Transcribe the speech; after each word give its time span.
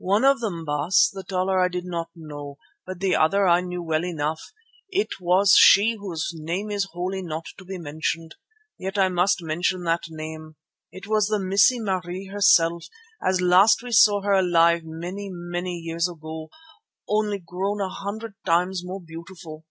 "One 0.00 0.24
of 0.24 0.40
them, 0.40 0.64
Baas, 0.64 1.10
the 1.12 1.22
taller 1.22 1.60
I 1.60 1.68
did 1.68 1.84
not 1.84 2.08
know. 2.16 2.56
But 2.86 3.00
the 3.00 3.14
other 3.14 3.46
I 3.46 3.60
knew 3.60 3.82
well 3.82 4.02
enough; 4.02 4.40
it 4.88 5.20
was 5.20 5.56
she 5.58 5.96
whose 6.00 6.30
name 6.32 6.70
is 6.70 6.88
holy, 6.92 7.20
not 7.20 7.44
to 7.58 7.66
be 7.66 7.76
mentioned. 7.76 8.36
Yet 8.78 8.96
I 8.96 9.10
must 9.10 9.42
mention 9.42 9.84
that 9.84 10.04
name; 10.08 10.56
it 10.90 11.06
was 11.06 11.26
the 11.26 11.38
Missie 11.38 11.80
Marie 11.80 12.28
herself 12.32 12.86
as 13.22 13.42
last 13.42 13.82
we 13.82 13.92
saw 13.92 14.22
her 14.22 14.32
alive 14.32 14.84
many, 14.86 15.28
many 15.30 15.74
years 15.74 16.08
ago, 16.08 16.48
only 17.06 17.36
grown 17.38 17.82
a 17.82 17.90
hundred 17.90 18.36
times 18.46 18.80
more 18.82 19.02
beautiful." 19.02 19.66